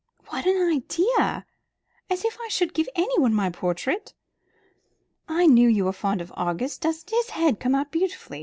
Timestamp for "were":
5.85-5.93